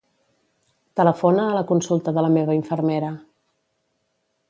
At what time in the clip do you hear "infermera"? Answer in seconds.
2.61-3.15